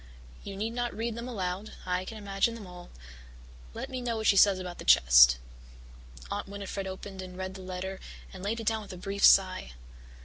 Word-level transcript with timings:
You 0.43 0.55
need 0.55 0.71
not 0.73 0.97
read 0.97 1.13
them 1.13 1.27
aloud 1.27 1.73
I 1.85 2.05
can 2.05 2.17
imagine 2.17 2.55
them 2.55 2.65
all. 2.65 2.89
Let 3.75 3.87
me 3.87 4.01
know 4.01 4.17
what 4.17 4.25
she 4.25 4.35
says 4.35 4.57
about 4.57 4.79
the 4.79 4.83
chest." 4.83 5.37
Aunt 6.31 6.47
Winnifred 6.49 6.87
opened 6.87 7.21
and 7.21 7.37
read 7.37 7.53
the 7.53 7.61
letter 7.61 7.99
and 8.33 8.41
laid 8.41 8.59
it 8.59 8.65
down 8.65 8.81
with 8.81 8.93
a 8.93 8.97
brief 8.97 9.23
sigh. 9.23 9.73